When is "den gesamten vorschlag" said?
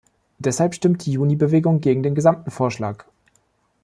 2.01-3.05